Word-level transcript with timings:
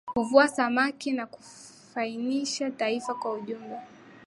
Huvua 0.15 0.47
samaki 0.47 1.11
na 1.11 1.25
kunufaisha 1.25 2.71
taifa 2.71 3.13
kwa 3.15 3.33
ujumla 3.33 3.81